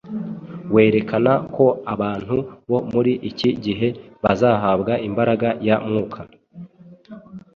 werekana 0.73 1.33
ko 1.55 1.65
abantu 1.93 2.35
bo 2.69 2.79
muri 2.91 3.13
iki 3.29 3.49
gihe 3.65 3.87
bazahabwa 4.23 4.93
imbaraga 5.07 5.47
ya 5.67 5.75
Mwuka 5.85 6.21